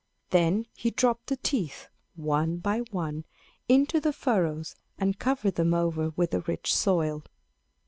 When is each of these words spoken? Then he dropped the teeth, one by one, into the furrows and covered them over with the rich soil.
Then 0.31 0.65
he 0.75 0.89
dropped 0.89 1.27
the 1.27 1.35
teeth, 1.37 1.87
one 2.15 2.57
by 2.57 2.79
one, 2.89 3.23
into 3.69 3.99
the 3.99 4.11
furrows 4.11 4.75
and 4.97 5.19
covered 5.19 5.53
them 5.53 5.75
over 5.75 6.09
with 6.15 6.31
the 6.31 6.41
rich 6.41 6.73
soil. 6.75 7.23